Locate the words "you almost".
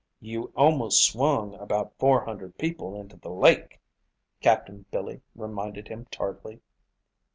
0.19-1.05